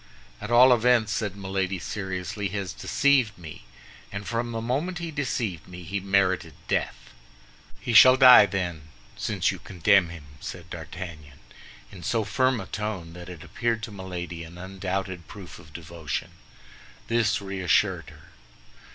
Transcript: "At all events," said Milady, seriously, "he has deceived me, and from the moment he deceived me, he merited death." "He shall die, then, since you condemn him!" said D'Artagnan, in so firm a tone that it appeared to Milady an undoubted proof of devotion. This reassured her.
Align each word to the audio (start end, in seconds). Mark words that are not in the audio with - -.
"At 0.41 0.49
all 0.49 0.73
events," 0.73 1.11
said 1.13 1.35
Milady, 1.35 1.77
seriously, 1.77 2.47
"he 2.47 2.57
has 2.57 2.73
deceived 2.73 3.37
me, 3.37 3.65
and 4.11 4.25
from 4.27 4.51
the 4.51 4.59
moment 4.59 4.97
he 4.97 5.11
deceived 5.11 5.67
me, 5.67 5.83
he 5.83 5.99
merited 5.99 6.55
death." 6.67 7.13
"He 7.79 7.93
shall 7.93 8.17
die, 8.17 8.47
then, 8.47 8.87
since 9.15 9.51
you 9.51 9.59
condemn 9.59 10.09
him!" 10.09 10.25
said 10.39 10.71
D'Artagnan, 10.71 11.37
in 11.91 12.01
so 12.01 12.23
firm 12.23 12.59
a 12.59 12.65
tone 12.65 13.13
that 13.13 13.29
it 13.29 13.43
appeared 13.43 13.83
to 13.83 13.91
Milady 13.91 14.43
an 14.43 14.57
undoubted 14.57 15.27
proof 15.27 15.59
of 15.59 15.71
devotion. 15.71 16.31
This 17.07 17.39
reassured 17.39 18.09
her. 18.09 18.29